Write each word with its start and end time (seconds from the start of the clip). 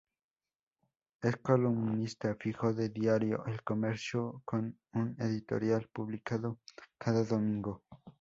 Es 1.21 1.37
columnista 1.37 2.33
fijo 2.33 2.73
de 2.73 2.89
diario 2.89 3.45
El 3.45 3.61
Comercio, 3.61 4.41
con 4.45 4.75
un 4.93 5.15
editorial 5.19 5.87
publicado 5.93 6.57
cada 6.97 7.23
domingo. 7.23 7.83